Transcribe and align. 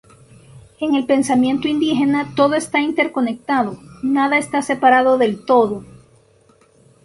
En 0.79 0.95
el 0.95 1.05
pensamiento 1.05 1.67
indígena 1.67 2.33
todo 2.35 2.55
está 2.55 2.79
interconectado, 2.79 3.77
nada 4.01 4.39
está 4.39 4.63
separado 4.63 5.19
del 5.19 5.45
todo. 5.45 5.85